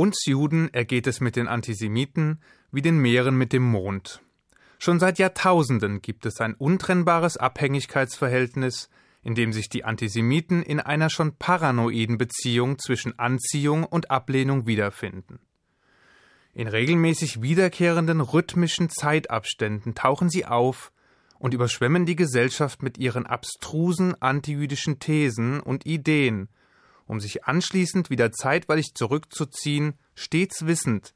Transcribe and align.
Uns 0.00 0.24
Juden 0.24 0.72
ergeht 0.72 1.06
es 1.06 1.20
mit 1.20 1.36
den 1.36 1.46
Antisemiten 1.46 2.40
wie 2.72 2.80
den 2.80 2.96
Meeren 2.96 3.36
mit 3.36 3.52
dem 3.52 3.64
Mond. 3.64 4.22
Schon 4.78 4.98
seit 4.98 5.18
Jahrtausenden 5.18 6.00
gibt 6.00 6.24
es 6.24 6.40
ein 6.40 6.54
untrennbares 6.54 7.36
Abhängigkeitsverhältnis, 7.36 8.88
in 9.22 9.34
dem 9.34 9.52
sich 9.52 9.68
die 9.68 9.84
Antisemiten 9.84 10.62
in 10.62 10.80
einer 10.80 11.10
schon 11.10 11.36
paranoiden 11.36 12.16
Beziehung 12.16 12.78
zwischen 12.78 13.18
Anziehung 13.18 13.84
und 13.84 14.10
Ablehnung 14.10 14.66
wiederfinden. 14.66 15.38
In 16.54 16.66
regelmäßig 16.66 17.42
wiederkehrenden 17.42 18.22
rhythmischen 18.22 18.88
Zeitabständen 18.88 19.94
tauchen 19.94 20.30
sie 20.30 20.46
auf 20.46 20.92
und 21.38 21.52
überschwemmen 21.52 22.06
die 22.06 22.16
Gesellschaft 22.16 22.82
mit 22.82 22.96
ihren 22.96 23.26
abstrusen 23.26 24.14
antijüdischen 24.22 24.98
Thesen 24.98 25.60
und 25.60 25.84
Ideen, 25.84 26.48
um 27.10 27.20
sich 27.20 27.44
anschließend 27.44 28.08
wieder 28.08 28.30
zeitweilig 28.30 28.94
zurückzuziehen, 28.94 29.98
stets 30.14 30.66
wissend, 30.66 31.12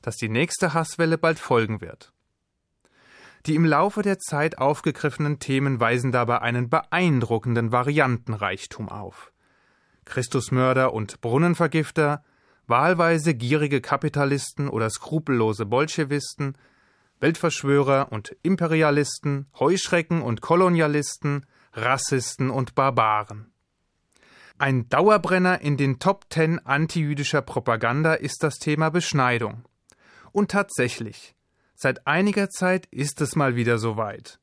dass 0.00 0.16
die 0.16 0.30
nächste 0.30 0.72
Hasswelle 0.72 1.18
bald 1.18 1.38
folgen 1.38 1.80
wird. 1.82 2.12
Die 3.46 3.54
im 3.54 3.66
Laufe 3.66 4.00
der 4.00 4.18
Zeit 4.18 4.56
aufgegriffenen 4.56 5.38
Themen 5.38 5.78
weisen 5.78 6.12
dabei 6.12 6.40
einen 6.40 6.70
beeindruckenden 6.70 7.72
Variantenreichtum 7.72 8.88
auf. 8.88 9.32
Christusmörder 10.06 10.94
und 10.94 11.20
Brunnenvergifter, 11.20 12.24
wahlweise 12.66 13.34
gierige 13.34 13.82
Kapitalisten 13.82 14.68
oder 14.70 14.88
skrupellose 14.88 15.66
Bolschewisten, 15.66 16.56
Weltverschwörer 17.20 18.12
und 18.12 18.34
Imperialisten, 18.42 19.46
Heuschrecken 19.58 20.22
und 20.22 20.40
Kolonialisten, 20.40 21.44
Rassisten 21.74 22.48
und 22.48 22.74
Barbaren. 22.74 23.53
Ein 24.56 24.88
Dauerbrenner 24.88 25.62
in 25.62 25.76
den 25.76 25.98
Top 25.98 26.30
Ten 26.30 26.60
antijüdischer 26.60 27.42
Propaganda 27.42 28.14
ist 28.14 28.44
das 28.44 28.60
Thema 28.60 28.88
Beschneidung. 28.88 29.64
Und 30.30 30.52
tatsächlich, 30.52 31.34
seit 31.74 32.06
einiger 32.06 32.48
Zeit 32.48 32.86
ist 32.92 33.20
es 33.20 33.34
mal 33.34 33.56
wieder 33.56 33.78
soweit. 33.78 34.38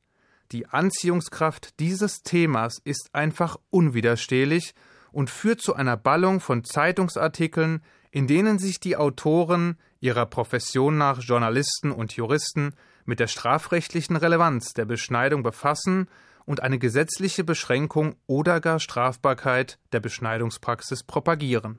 Die 0.52 0.66
Anziehungskraft 0.66 1.80
dieses 1.80 2.22
Themas 2.22 2.76
ist 2.84 3.08
einfach 3.14 3.56
unwiderstehlich 3.70 4.74
und 5.12 5.30
führt 5.30 5.62
zu 5.62 5.74
einer 5.74 5.96
Ballung 5.96 6.40
von 6.40 6.62
Zeitungsartikeln, 6.62 7.82
in 8.10 8.26
denen 8.26 8.58
sich 8.58 8.80
die 8.80 8.98
Autoren 8.98 9.78
ihrer 10.00 10.26
Profession 10.26 10.98
nach 10.98 11.20
Journalisten 11.20 11.90
und 11.90 12.12
Juristen 12.12 12.74
mit 13.06 13.18
der 13.18 13.28
strafrechtlichen 13.28 14.16
Relevanz 14.16 14.74
der 14.74 14.84
Beschneidung 14.84 15.42
befassen 15.42 16.06
und 16.44 16.62
eine 16.62 16.78
gesetzliche 16.78 17.44
Beschränkung 17.44 18.16
oder 18.26 18.60
gar 18.60 18.80
Strafbarkeit 18.80 19.78
der 19.92 20.00
Beschneidungspraxis 20.00 21.02
propagieren. 21.02 21.78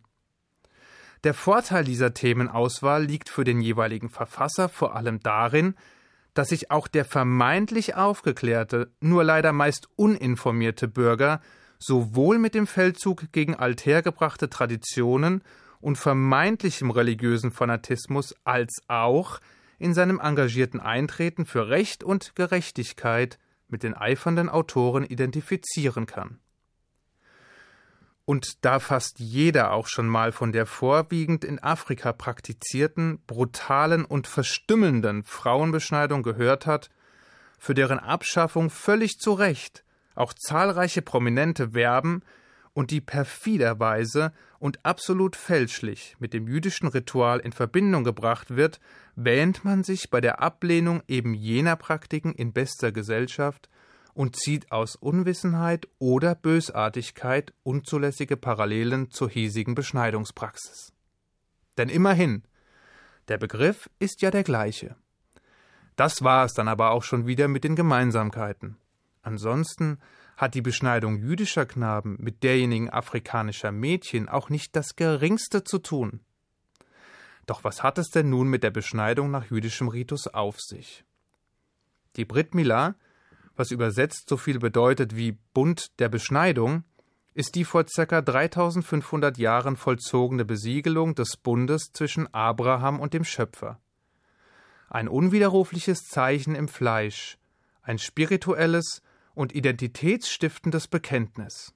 Der 1.24 1.34
Vorteil 1.34 1.86
dieser 1.86 2.14
Themenauswahl 2.14 3.06
liegt 3.06 3.30
für 3.30 3.44
den 3.44 3.62
jeweiligen 3.62 4.10
Verfasser 4.10 4.68
vor 4.68 4.96
allem 4.96 5.20
darin, 5.22 5.76
dass 6.34 6.50
sich 6.50 6.72
auch 6.72 6.88
der 6.88 7.06
vermeintlich 7.06 7.96
aufgeklärte, 7.96 8.92
nur 9.00 9.24
leider 9.24 9.54
meist 9.54 9.88
uninformierte 9.96 10.88
Bürger 10.88 11.42
sowohl 11.80 12.40
mit 12.40 12.56
dem 12.56 12.68
Feldzug 12.68 13.32
gegen 13.32 13.56
althergebrachte 13.56 14.50
Traditionen 14.50 15.44
und 15.80 15.98
vermeintlichem 15.98 16.92
religiösen 16.92 17.52
Fanatismus 17.52 18.36
als 18.46 18.82
auch 18.88 19.40
in 19.80 19.94
seinem 19.94 20.20
engagierten 20.20 20.80
Eintreten 20.80 21.46
für 21.46 21.68
Recht 21.68 22.04
und 22.04 22.36
Gerechtigkeit 22.36 23.38
mit 23.74 23.84
den 23.84 23.96
eifernden 23.96 24.48
Autoren 24.48 25.04
identifizieren 25.04 26.06
kann. 26.06 26.40
Und 28.24 28.64
da 28.64 28.80
fast 28.80 29.20
jeder 29.20 29.74
auch 29.74 29.88
schon 29.88 30.08
mal 30.08 30.32
von 30.32 30.54
der 30.54 30.66
vorwiegend 30.66 31.44
in 31.44 31.62
Afrika 31.62 32.14
praktizierten, 32.14 33.20
brutalen 33.28 34.06
und 34.06 34.28
verstümmelnden 34.28 35.24
Frauenbeschneidung 35.24 36.24
gehört 36.24 36.66
hat, 36.66 36.90
für 37.60 37.74
deren 37.74 38.00
Abschaffung 38.00 38.70
völlig 38.70 39.18
zu 39.18 39.34
Recht 39.34 39.84
auch 40.16 40.34
zahlreiche 40.34 41.02
Prominente 41.02 41.74
werben 41.74 42.24
und 42.74 42.92
die 42.92 43.02
perfiderweise 43.02 44.34
und 44.60 44.84
absolut 44.86 45.36
fälschlich 45.36 46.16
mit 46.20 46.34
dem 46.34 46.48
jüdischen 46.48 46.88
Ritual 46.88 47.40
in 47.40 47.52
Verbindung 47.52 48.04
gebracht 48.04 48.56
wird, 48.56 48.80
wähnt 49.16 49.64
man 49.64 49.84
sich 49.84 50.10
bei 50.10 50.22
der 50.22 50.42
Ablehnung 50.42 51.04
eben 51.08 51.34
jener 51.34 51.76
Praktiken 51.76 52.34
in 52.34 52.54
bester 52.54 52.92
Gesellschaft 52.92 53.70
und 54.14 54.36
zieht 54.36 54.72
aus 54.72 54.96
Unwissenheit 54.96 55.88
oder 56.00 56.36
Bösartigkeit 56.36 57.54
unzulässige 57.64 58.38
Parallelen 58.38 59.12
zur 59.12 59.30
hiesigen 59.30 59.76
Beschneidungspraxis. 59.76 60.94
Denn 61.78 61.90
immerhin, 61.90 62.44
der 63.28 63.38
Begriff 63.38 63.90
ist 64.00 64.22
ja 64.22 64.32
der 64.32 64.44
gleiche. 64.44 64.96
Das 65.96 66.24
war 66.24 66.46
es 66.46 66.54
dann 66.54 66.68
aber 66.68 66.92
auch 66.92 67.04
schon 67.04 67.28
wieder 67.28 67.48
mit 67.48 67.64
den 67.64 67.76
Gemeinsamkeiten. 67.76 68.78
Ansonsten 69.22 70.00
hat 70.38 70.56
die 70.56 70.62
Beschneidung 70.62 71.18
jüdischer 71.18 71.66
Knaben 71.66 72.18
mit 72.20 72.44
derjenigen 72.44 72.90
afrikanischer 72.90 73.72
Mädchen 73.72 74.30
auch 74.30 74.50
nicht 74.50 74.76
das 74.76 74.96
geringste 74.96 75.64
zu 75.64 75.80
tun. 75.80 76.22
Doch 77.46 77.64
was 77.64 77.84
hat 77.84 77.98
es 77.98 78.10
denn 78.10 78.30
nun 78.30 78.48
mit 78.48 78.64
der 78.64 78.72
Beschneidung 78.72 79.30
nach 79.32 79.50
jüdischem 79.52 79.88
Ritus 79.88 80.28
auf 80.28 80.60
sich? 80.60 81.04
Die 82.16 82.26
Brit 82.26 82.56
Milah 82.56 82.96
was 83.56 83.72
übersetzt 83.72 84.30
so 84.30 84.38
viel 84.38 84.60
bedeutet 84.60 85.16
wie 85.16 85.38
Bund 85.54 86.00
der 86.00 86.10
Beschneidung, 86.10 86.84
ist 87.36 87.56
die 87.56 87.66
vor 87.66 87.86
ca. 87.86 88.22
3500 88.22 89.38
Jahren 89.38 89.76
vollzogene 89.76 90.46
Besiegelung 90.46 91.16
des 91.16 91.38
Bundes 91.38 91.92
zwischen 91.94 92.32
Abraham 92.34 93.00
und 93.00 93.14
dem 93.14 93.24
Schöpfer. 93.24 93.80
Ein 94.90 95.08
unwiderrufliches 95.08 96.04
Zeichen 96.04 96.56
im 96.56 96.68
Fleisch, 96.68 97.38
ein 97.82 97.98
spirituelles 97.98 99.02
und 99.34 99.54
identitätsstiftendes 99.54 100.88
Bekenntnis. 100.88 101.74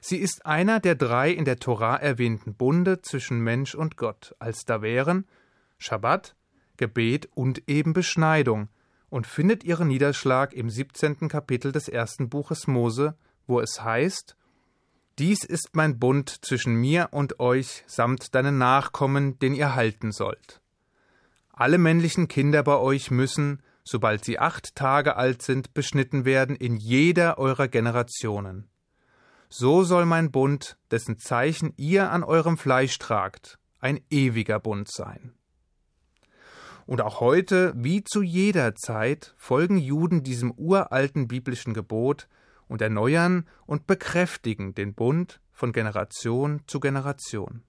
Sie 0.00 0.18
ist 0.18 0.46
einer 0.46 0.80
der 0.80 0.94
drei 0.94 1.30
in 1.30 1.44
der 1.44 1.58
Tora 1.58 1.96
erwähnten 1.96 2.54
Bunde 2.54 3.02
zwischen 3.02 3.40
Mensch 3.40 3.74
und 3.74 3.96
Gott, 3.96 4.34
als 4.38 4.64
da 4.64 4.82
wären 4.82 5.26
Schabbat, 5.78 6.36
Gebet 6.76 7.28
und 7.34 7.68
eben 7.68 7.92
Beschneidung, 7.92 8.68
und 9.08 9.26
findet 9.26 9.62
ihren 9.62 9.88
Niederschlag 9.88 10.54
im 10.54 10.70
17. 10.70 11.28
Kapitel 11.28 11.70
des 11.70 11.88
ersten 11.88 12.30
Buches 12.30 12.66
Mose, 12.66 13.14
wo 13.46 13.60
es 13.60 13.82
heißt: 13.82 14.36
Dies 15.18 15.44
ist 15.44 15.70
mein 15.74 15.98
Bund 15.98 16.44
zwischen 16.44 16.74
mir 16.74 17.08
und 17.10 17.38
euch 17.38 17.84
samt 17.86 18.34
deinen 18.34 18.56
Nachkommen, 18.56 19.38
den 19.38 19.54
ihr 19.54 19.74
halten 19.74 20.12
sollt. 20.12 20.62
Alle 21.52 21.76
männlichen 21.76 22.26
Kinder 22.26 22.62
bei 22.62 22.76
euch 22.78 23.10
müssen, 23.10 23.62
sobald 23.84 24.24
sie 24.24 24.38
acht 24.38 24.74
Tage 24.74 25.16
alt 25.16 25.42
sind, 25.42 25.74
beschnitten 25.74 26.24
werden 26.24 26.56
in 26.56 26.76
jeder 26.76 27.38
eurer 27.38 27.68
Generationen. 27.68 28.68
So 29.48 29.84
soll 29.84 30.06
mein 30.06 30.30
Bund, 30.30 30.78
dessen 30.90 31.18
Zeichen 31.18 31.74
ihr 31.76 32.10
an 32.10 32.24
eurem 32.24 32.56
Fleisch 32.56 32.98
tragt, 32.98 33.58
ein 33.80 34.00
ewiger 34.10 34.58
Bund 34.60 34.90
sein. 34.90 35.34
Und 36.86 37.00
auch 37.00 37.20
heute, 37.20 37.72
wie 37.76 38.02
zu 38.02 38.22
jeder 38.22 38.74
Zeit, 38.74 39.34
folgen 39.36 39.76
Juden 39.76 40.22
diesem 40.22 40.52
uralten 40.52 41.28
biblischen 41.28 41.74
Gebot 41.74 42.28
und 42.66 42.82
erneuern 42.82 43.46
und 43.66 43.86
bekräftigen 43.86 44.74
den 44.74 44.94
Bund 44.94 45.40
von 45.52 45.72
Generation 45.72 46.62
zu 46.66 46.80
Generation. 46.80 47.62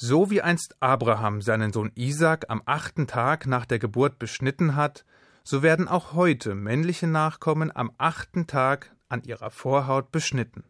So 0.00 0.30
wie 0.30 0.42
einst 0.42 0.76
Abraham 0.78 1.42
seinen 1.42 1.72
Sohn 1.72 1.90
Isaac 1.96 2.44
am 2.46 2.62
achten 2.66 3.08
Tag 3.08 3.48
nach 3.48 3.66
der 3.66 3.80
Geburt 3.80 4.20
beschnitten 4.20 4.76
hat, 4.76 5.04
so 5.42 5.64
werden 5.64 5.88
auch 5.88 6.12
heute 6.12 6.54
männliche 6.54 7.08
Nachkommen 7.08 7.74
am 7.74 7.90
achten 7.98 8.46
Tag 8.46 8.94
an 9.08 9.24
ihrer 9.24 9.50
Vorhaut 9.50 10.12
beschnitten. 10.12 10.62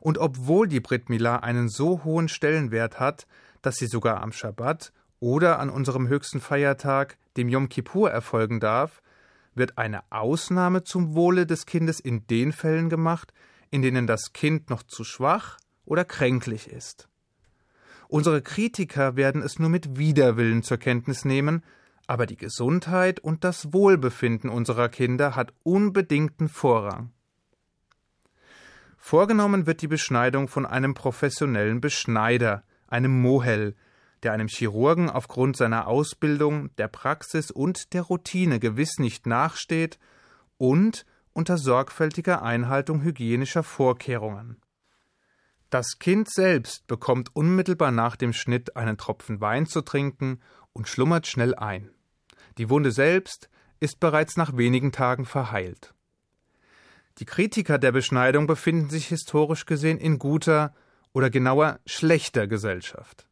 Und 0.00 0.16
obwohl 0.16 0.68
die 0.68 0.80
Brit 0.80 1.10
Milah 1.10 1.40
einen 1.40 1.68
so 1.68 2.02
hohen 2.02 2.30
Stellenwert 2.30 2.98
hat, 2.98 3.26
dass 3.60 3.76
sie 3.76 3.88
sogar 3.88 4.22
am 4.22 4.32
Schabbat 4.32 4.94
oder 5.18 5.58
an 5.58 5.68
unserem 5.68 6.08
höchsten 6.08 6.40
Feiertag, 6.40 7.18
dem 7.36 7.50
Yom 7.50 7.68
Kippur, 7.68 8.10
erfolgen 8.10 8.58
darf, 8.58 9.02
wird 9.54 9.76
eine 9.76 10.00
Ausnahme 10.08 10.82
zum 10.82 11.14
Wohle 11.14 11.44
des 11.44 11.66
Kindes 11.66 12.00
in 12.00 12.26
den 12.26 12.52
Fällen 12.52 12.88
gemacht, 12.88 13.34
in 13.68 13.82
denen 13.82 14.06
das 14.06 14.32
Kind 14.32 14.70
noch 14.70 14.82
zu 14.82 15.04
schwach 15.04 15.58
oder 15.84 16.06
kränklich 16.06 16.70
ist. 16.70 17.09
Unsere 18.10 18.42
Kritiker 18.42 19.14
werden 19.14 19.40
es 19.40 19.60
nur 19.60 19.68
mit 19.68 19.96
Widerwillen 19.96 20.64
zur 20.64 20.78
Kenntnis 20.78 21.24
nehmen, 21.24 21.62
aber 22.08 22.26
die 22.26 22.36
Gesundheit 22.36 23.20
und 23.20 23.44
das 23.44 23.72
Wohlbefinden 23.72 24.50
unserer 24.50 24.88
Kinder 24.88 25.36
hat 25.36 25.52
unbedingten 25.62 26.48
Vorrang. 26.48 27.12
Vorgenommen 28.98 29.66
wird 29.66 29.80
die 29.80 29.86
Beschneidung 29.86 30.48
von 30.48 30.66
einem 30.66 30.92
professionellen 30.92 31.80
Beschneider, 31.80 32.64
einem 32.88 33.22
Mohel, 33.22 33.76
der 34.24 34.32
einem 34.32 34.48
Chirurgen 34.48 35.08
aufgrund 35.08 35.56
seiner 35.56 35.86
Ausbildung, 35.86 36.74
der 36.78 36.88
Praxis 36.88 37.52
und 37.52 37.94
der 37.94 38.02
Routine 38.02 38.58
gewiss 38.58 38.98
nicht 38.98 39.26
nachsteht 39.26 40.00
und 40.58 41.06
unter 41.32 41.56
sorgfältiger 41.56 42.42
Einhaltung 42.42 43.02
hygienischer 43.02 43.62
Vorkehrungen. 43.62 44.56
Das 45.70 46.00
Kind 46.00 46.28
selbst 46.28 46.88
bekommt 46.88 47.34
unmittelbar 47.34 47.92
nach 47.92 48.16
dem 48.16 48.32
Schnitt 48.32 48.76
einen 48.76 48.98
Tropfen 48.98 49.40
Wein 49.40 49.66
zu 49.66 49.82
trinken 49.82 50.40
und 50.72 50.88
schlummert 50.88 51.28
schnell 51.28 51.54
ein. 51.54 51.90
Die 52.58 52.68
Wunde 52.68 52.90
selbst 52.90 53.48
ist 53.78 54.00
bereits 54.00 54.36
nach 54.36 54.56
wenigen 54.56 54.90
Tagen 54.90 55.24
verheilt. 55.24 55.94
Die 57.18 57.24
Kritiker 57.24 57.78
der 57.78 57.92
Beschneidung 57.92 58.48
befinden 58.48 58.90
sich 58.90 59.06
historisch 59.06 59.64
gesehen 59.64 59.98
in 59.98 60.18
guter 60.18 60.74
oder 61.12 61.30
genauer 61.30 61.78
schlechter 61.86 62.48
Gesellschaft. 62.48 63.29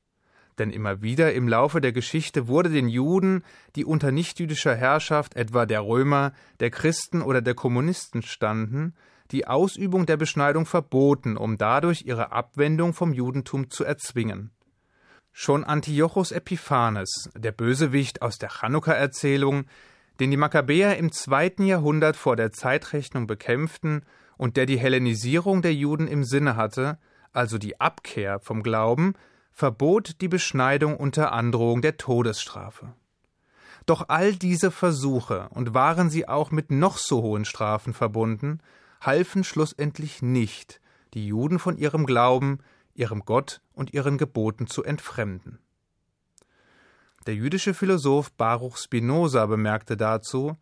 Denn 0.59 0.71
immer 0.71 1.03
wieder 1.03 1.33
im 1.35 1.47
Laufe 1.47 1.81
der 1.81 1.93
Geschichte 1.93 2.49
wurde 2.49 2.71
den 2.71 2.89
Juden, 2.89 3.45
die 3.77 3.85
unter 3.85 4.11
nichtjüdischer 4.11 4.75
Herrschaft 4.75 5.37
etwa 5.37 5.67
der 5.67 5.83
Römer, 5.83 6.33
der 6.61 6.71
Christen 6.71 7.23
oder 7.23 7.41
der 7.41 7.55
Kommunisten 7.55 8.23
standen, 8.23 8.95
die 9.31 9.47
Ausübung 9.47 10.07
der 10.07 10.17
Beschneidung 10.17 10.67
verboten, 10.67 11.37
um 11.37 11.59
dadurch 11.59 12.03
ihre 12.05 12.33
Abwendung 12.33 12.93
vom 12.95 13.13
Judentum 13.13 13.71
zu 13.71 13.85
erzwingen. 13.85 14.51
Schon 15.33 15.63
Antiochos 15.63 16.33
Epiphanes, 16.33 17.31
der 17.37 17.53
Bösewicht 17.53 18.23
aus 18.23 18.39
der 18.39 18.49
Chanukka-Erzählung, 18.49 19.67
den 20.19 20.33
die 20.33 20.37
Makkabäer 20.37 20.97
im 20.97 21.13
zweiten 21.13 21.65
Jahrhundert 21.65 22.17
vor 22.17 22.35
der 22.35 22.51
Zeitrechnung 22.51 23.29
bekämpften 23.29 24.03
und 24.37 24.57
der 24.57 24.67
die 24.67 24.79
Hellenisierung 24.79 25.63
der 25.63 25.75
Juden 25.75 26.09
im 26.09 26.25
Sinne 26.25 26.57
hatte, 26.57 26.99
also 27.33 27.59
die 27.59 27.81
Abkehr 27.81 28.41
vom 28.41 28.65
Glauben, 28.65 29.15
verbot 29.59 30.21
die 30.21 30.29
Beschneidung 30.29 30.97
unter 30.97 31.33
Androhung 31.33 31.83
der 31.83 31.97
Todesstrafe. 31.97 32.95
Doch 33.87 34.09
all 34.09 34.37
diese 34.37 34.71
Versuche, 34.71 35.49
und 35.51 35.75
waren 35.75 36.11
sie 36.11 36.29
auch 36.29 36.53
mit 36.53 36.71
noch 36.71 36.97
so 36.97 37.23
hohen 37.23 37.45
Strafen 37.45 37.93
verbunden, 37.93 38.61
halfen 39.01 39.43
schlussendlich 39.43 40.23
nicht, 40.23 40.81
die 41.13 41.27
Juden 41.27 41.59
von 41.59 41.77
ihrem 41.77 42.07
Glauben, 42.07 42.61
ihrem 42.95 43.25
Gott 43.25 43.61
und 43.73 43.93
ihren 43.93 44.17
Geboten 44.17 44.69
zu 44.69 44.85
entfremden. 44.85 45.59
Der 47.27 47.35
jüdische 47.35 47.75
Philosoph 47.75 48.31
Baruch 48.35 48.77
Spinoza 48.77 49.45
bemerkte 49.47 49.97
dazu, 49.97 50.57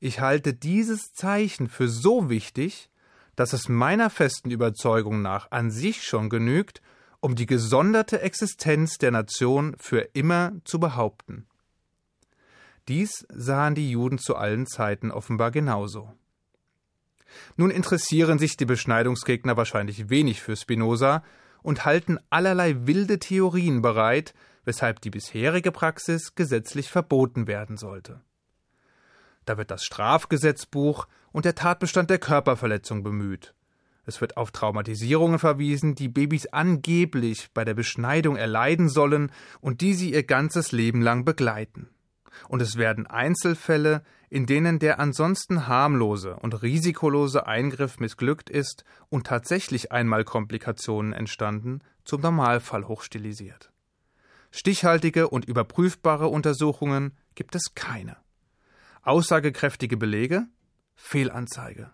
ich 0.00 0.20
halte 0.20 0.54
dieses 0.54 1.12
Zeichen 1.12 1.68
für 1.68 1.88
so 1.88 2.30
wichtig, 2.30 2.88
dass 3.36 3.52
es 3.52 3.68
meiner 3.68 4.08
festen 4.08 4.50
Überzeugung 4.50 5.20
nach 5.20 5.50
an 5.50 5.70
sich 5.70 6.02
schon 6.02 6.30
genügt, 6.30 6.80
um 7.20 7.34
die 7.34 7.46
gesonderte 7.46 8.20
Existenz 8.20 8.98
der 8.98 9.10
Nation 9.10 9.74
für 9.78 10.00
immer 10.12 10.52
zu 10.64 10.78
behaupten. 10.78 11.46
Dies 12.86 13.26
sahen 13.28 13.74
die 13.74 13.90
Juden 13.90 14.18
zu 14.18 14.36
allen 14.36 14.66
Zeiten 14.66 15.10
offenbar 15.10 15.50
genauso. 15.50 16.12
Nun 17.56 17.70
interessieren 17.70 18.38
sich 18.38 18.56
die 18.56 18.64
Beschneidungsgegner 18.64 19.56
wahrscheinlich 19.56 20.08
wenig 20.08 20.40
für 20.40 20.56
Spinoza 20.56 21.22
und 21.62 21.84
halten 21.84 22.18
allerlei 22.30 22.86
wilde 22.86 23.18
Theorien 23.18 23.82
bereit, 23.82 24.32
weshalb 24.64 25.00
die 25.00 25.10
bisherige 25.10 25.72
Praxis 25.72 26.34
gesetzlich 26.34 26.88
verboten 26.88 27.46
werden 27.46 27.76
sollte. 27.76 28.20
Da 29.44 29.58
wird 29.58 29.70
das 29.70 29.84
Strafgesetzbuch 29.84 31.06
und 31.32 31.44
der 31.44 31.54
Tatbestand 31.54 32.10
der 32.10 32.18
Körperverletzung 32.18 33.02
bemüht. 33.02 33.54
Es 34.08 34.20
wird 34.20 34.36
auf 34.36 34.50
Traumatisierungen 34.50 35.38
verwiesen, 35.38 35.94
die 35.94 36.08
Babys 36.08 36.46
angeblich 36.46 37.48
bei 37.52 37.64
der 37.64 37.74
Beschneidung 37.74 38.36
erleiden 38.36 38.88
sollen 38.88 39.30
und 39.60 39.82
die 39.82 39.94
sie 39.94 40.12
ihr 40.12 40.22
ganzes 40.22 40.72
Leben 40.72 41.02
lang 41.02 41.24
begleiten 41.24 41.90
und 42.48 42.62
es 42.62 42.76
werden 42.76 43.06
Einzelfälle, 43.06 44.02
in 44.30 44.46
denen 44.46 44.78
der 44.78 45.00
ansonsten 45.00 45.66
harmlose 45.66 46.36
und 46.36 46.62
risikolose 46.62 47.46
Eingriff 47.46 47.98
missglückt 47.98 48.50
ist 48.50 48.84
und 49.08 49.26
tatsächlich 49.26 49.90
einmal 49.90 50.24
Komplikationen 50.24 51.12
entstanden, 51.12 51.80
zum 52.04 52.20
Normalfall 52.20 52.86
hochstilisiert. 52.86 53.72
Stichhaltige 54.50 55.28
und 55.28 55.44
überprüfbare 55.44 56.28
Untersuchungen 56.28 57.16
gibt 57.34 57.54
es 57.54 57.74
keine. 57.74 58.16
Aussagekräftige 59.02 59.96
Belege? 59.96 60.46
Fehlanzeige. 60.94 61.90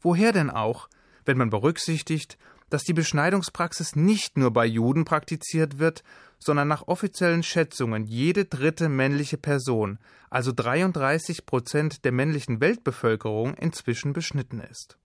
Woher 0.00 0.32
denn 0.32 0.50
auch, 0.50 0.88
wenn 1.24 1.38
man 1.38 1.50
berücksichtigt, 1.50 2.38
dass 2.70 2.84
die 2.84 2.92
Beschneidungspraxis 2.92 3.96
nicht 3.96 4.38
nur 4.38 4.52
bei 4.52 4.64
Juden 4.64 5.04
praktiziert 5.04 5.78
wird, 5.78 6.02
sondern 6.38 6.68
nach 6.68 6.88
offiziellen 6.88 7.42
Schätzungen 7.42 8.06
jede 8.06 8.46
dritte 8.46 8.88
männliche 8.88 9.36
Person, 9.36 9.98
also 10.30 10.52
33 10.52 11.44
Prozent 11.44 12.04
der 12.04 12.12
männlichen 12.12 12.60
Weltbevölkerung, 12.60 13.54
inzwischen 13.54 14.12
beschnitten 14.12 14.60
ist. 14.60 14.96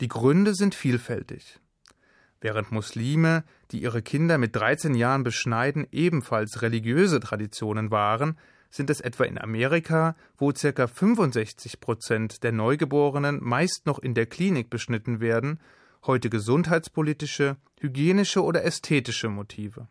Die 0.00 0.08
Gründe 0.08 0.54
sind 0.54 0.74
vielfältig. 0.74 1.58
Während 2.40 2.70
Muslime, 2.70 3.42
die 3.72 3.82
ihre 3.82 4.00
Kinder 4.00 4.38
mit 4.38 4.54
13 4.54 4.94
Jahren 4.94 5.24
beschneiden, 5.24 5.88
ebenfalls 5.90 6.62
religiöse 6.62 7.18
Traditionen 7.18 7.90
waren, 7.90 8.38
sind 8.70 8.90
es 8.90 9.00
etwa 9.00 9.24
in 9.24 9.38
Amerika, 9.38 10.16
wo 10.36 10.52
ca. 10.52 10.86
65 10.86 11.80
Prozent 11.80 12.42
der 12.42 12.52
Neugeborenen 12.52 13.38
meist 13.42 13.86
noch 13.86 13.98
in 13.98 14.14
der 14.14 14.26
Klinik 14.26 14.70
beschnitten 14.70 15.20
werden, 15.20 15.60
heute 16.06 16.30
gesundheitspolitische, 16.30 17.56
hygienische 17.80 18.42
oder 18.42 18.64
ästhetische 18.64 19.28
Motive. 19.28 19.88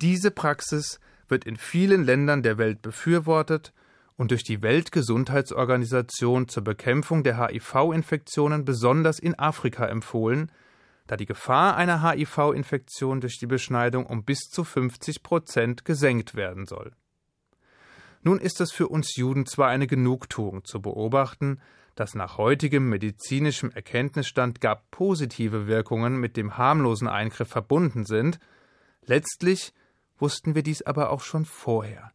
Diese 0.00 0.30
Praxis 0.30 1.00
wird 1.28 1.44
in 1.44 1.56
vielen 1.56 2.04
Ländern 2.04 2.42
der 2.42 2.58
Welt 2.58 2.82
befürwortet 2.82 3.72
und 4.16 4.30
durch 4.30 4.44
die 4.44 4.62
Weltgesundheitsorganisation 4.62 6.48
zur 6.48 6.64
Bekämpfung 6.64 7.22
der 7.22 7.38
HIV-Infektionen 7.38 8.64
besonders 8.64 9.18
in 9.18 9.38
Afrika 9.38 9.86
empfohlen, 9.86 10.50
da 11.06 11.16
die 11.16 11.26
Gefahr 11.26 11.76
einer 11.76 12.02
HIV-Infektion 12.02 13.20
durch 13.20 13.38
die 13.38 13.46
Beschneidung 13.46 14.06
um 14.06 14.24
bis 14.24 14.40
zu 14.50 14.64
50 14.64 15.22
Prozent 15.22 15.84
gesenkt 15.84 16.34
werden 16.34 16.66
soll. 16.66 16.92
Nun 18.22 18.38
ist 18.38 18.60
es 18.60 18.70
für 18.70 18.88
uns 18.88 19.16
Juden 19.16 19.46
zwar 19.46 19.68
eine 19.68 19.86
Genugtuung 19.86 20.64
zu 20.64 20.82
beobachten, 20.82 21.60
dass 21.94 22.14
nach 22.14 22.38
heutigem 22.38 22.88
medizinischem 22.88 23.70
Erkenntnisstand 23.70 24.60
gar 24.60 24.82
positive 24.90 25.66
Wirkungen 25.66 26.18
mit 26.18 26.36
dem 26.36 26.56
harmlosen 26.56 27.08
Eingriff 27.08 27.48
verbunden 27.48 28.04
sind, 28.04 28.38
letztlich 29.04 29.72
wussten 30.18 30.54
wir 30.54 30.62
dies 30.62 30.82
aber 30.82 31.10
auch 31.10 31.22
schon 31.22 31.44
vorher. 31.44 32.12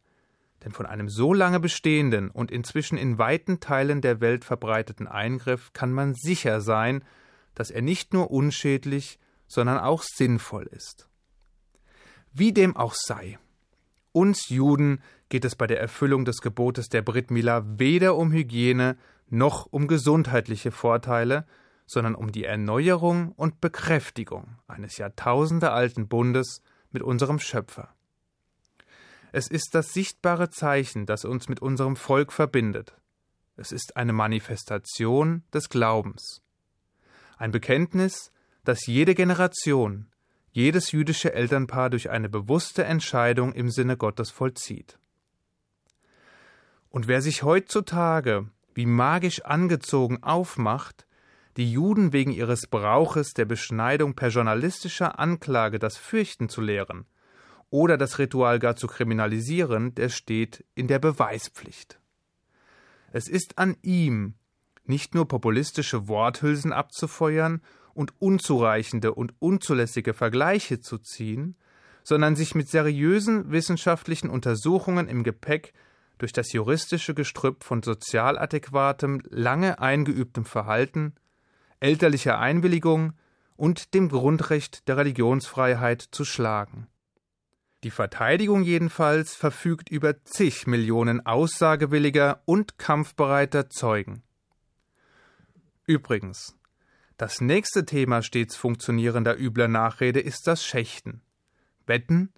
Denn 0.64 0.72
von 0.72 0.86
einem 0.86 1.08
so 1.08 1.34
lange 1.34 1.60
bestehenden 1.60 2.30
und 2.30 2.50
inzwischen 2.50 2.98
in 2.98 3.18
weiten 3.18 3.60
Teilen 3.60 4.00
der 4.00 4.20
Welt 4.20 4.44
verbreiteten 4.44 5.06
Eingriff 5.06 5.72
kann 5.72 5.92
man 5.92 6.14
sicher 6.14 6.60
sein, 6.60 7.04
dass 7.54 7.70
er 7.70 7.82
nicht 7.82 8.14
nur 8.14 8.30
unschädlich, 8.30 9.18
sondern 9.46 9.78
auch 9.78 10.02
sinnvoll 10.02 10.66
ist. 10.66 11.08
Wie 12.32 12.52
dem 12.52 12.76
auch 12.76 12.94
sei. 12.94 13.38
Uns 14.16 14.48
Juden 14.48 15.02
geht 15.28 15.44
es 15.44 15.56
bei 15.56 15.66
der 15.66 15.78
Erfüllung 15.78 16.24
des 16.24 16.38
Gebotes 16.38 16.88
der 16.88 17.02
Brit 17.02 17.30
Mila 17.30 17.62
weder 17.78 18.16
um 18.16 18.32
Hygiene 18.32 18.96
noch 19.28 19.66
um 19.66 19.88
gesundheitliche 19.88 20.70
Vorteile, 20.70 21.44
sondern 21.84 22.14
um 22.14 22.32
die 22.32 22.44
Erneuerung 22.44 23.32
und 23.32 23.60
Bekräftigung 23.60 24.56
eines 24.68 24.96
jahrtausendealten 24.96 26.08
Bundes 26.08 26.62
mit 26.92 27.02
unserem 27.02 27.38
Schöpfer. 27.38 27.94
Es 29.32 29.48
ist 29.48 29.74
das 29.74 29.92
sichtbare 29.92 30.48
Zeichen, 30.48 31.04
das 31.04 31.26
uns 31.26 31.50
mit 31.50 31.60
unserem 31.60 31.94
Volk 31.94 32.32
verbindet. 32.32 32.96
Es 33.58 33.70
ist 33.70 33.98
eine 33.98 34.14
Manifestation 34.14 35.42
des 35.52 35.68
Glaubens. 35.68 36.40
Ein 37.36 37.50
Bekenntnis, 37.50 38.32
das 38.64 38.86
jede 38.86 39.14
Generation, 39.14 40.06
jedes 40.56 40.90
jüdische 40.90 41.34
Elternpaar 41.34 41.90
durch 41.90 42.08
eine 42.08 42.30
bewusste 42.30 42.84
Entscheidung 42.84 43.52
im 43.52 43.68
Sinne 43.68 43.98
Gottes 43.98 44.30
vollzieht. 44.30 44.98
Und 46.88 47.08
wer 47.08 47.20
sich 47.20 47.42
heutzutage 47.42 48.48
wie 48.72 48.86
magisch 48.86 49.44
angezogen 49.44 50.22
aufmacht, 50.22 51.06
die 51.58 51.70
Juden 51.70 52.14
wegen 52.14 52.32
ihres 52.32 52.68
Brauches 52.68 53.34
der 53.34 53.44
Beschneidung 53.44 54.14
per 54.14 54.30
journalistischer 54.30 55.18
Anklage 55.18 55.78
das 55.78 55.98
Fürchten 55.98 56.48
zu 56.48 56.62
lehren 56.62 57.04
oder 57.68 57.98
das 57.98 58.18
Ritual 58.18 58.58
gar 58.58 58.76
zu 58.76 58.86
kriminalisieren, 58.86 59.94
der 59.94 60.08
steht 60.08 60.64
in 60.74 60.88
der 60.88 61.00
Beweispflicht. 61.00 62.00
Es 63.12 63.28
ist 63.28 63.58
an 63.58 63.76
ihm, 63.82 64.36
nicht 64.84 65.14
nur 65.14 65.28
populistische 65.28 66.08
Worthülsen 66.08 66.72
abzufeuern 66.72 67.60
und 67.96 68.12
unzureichende 68.20 69.14
und 69.14 69.34
unzulässige 69.38 70.14
Vergleiche 70.14 70.80
zu 70.80 70.98
ziehen, 70.98 71.56
sondern 72.04 72.36
sich 72.36 72.54
mit 72.54 72.68
seriösen 72.68 73.50
wissenschaftlichen 73.50 74.30
Untersuchungen 74.30 75.08
im 75.08 75.24
Gepäck 75.24 75.72
durch 76.18 76.32
das 76.32 76.52
juristische 76.52 77.14
Gestrüpp 77.14 77.64
von 77.64 77.82
sozial 77.82 78.38
adäquatem, 78.38 79.22
lange 79.28 79.80
eingeübtem 79.80 80.44
Verhalten, 80.44 81.14
elterlicher 81.80 82.38
Einwilligung 82.38 83.14
und 83.56 83.94
dem 83.94 84.08
Grundrecht 84.08 84.86
der 84.88 84.98
Religionsfreiheit 84.98 86.02
zu 86.02 86.24
schlagen. 86.24 86.86
Die 87.82 87.90
Verteidigung 87.90 88.62
jedenfalls 88.62 89.34
verfügt 89.34 89.90
über 89.90 90.22
zig 90.24 90.66
Millionen 90.66 91.24
aussagewilliger 91.24 92.42
und 92.44 92.78
kampfbereiter 92.78 93.68
Zeugen. 93.68 94.22
Übrigens, 95.86 96.56
Das 97.16 97.40
nächste 97.40 97.86
Thema 97.86 98.22
stets 98.22 98.56
funktionierender 98.56 99.38
übler 99.38 99.68
Nachrede 99.68 100.20
ist 100.20 100.46
das 100.46 100.62
Schächten. 100.64 101.22
Wetten, 101.86 102.30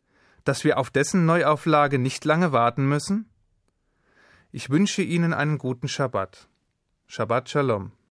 dass 0.45 0.63
wir 0.63 0.79
auf 0.79 0.91
dessen 0.91 1.27
Neuauflage 1.27 1.99
nicht 1.99 2.25
lange 2.25 2.53
warten 2.53 2.89
müssen? 2.89 3.29
Ich 4.53 4.71
wünsche 4.71 5.03
Ihnen 5.03 5.35
einen 5.35 5.59
guten 5.59 5.89
Schabbat. 5.89 6.49
Shabbat 7.09 7.51
Shalom. 7.51 7.93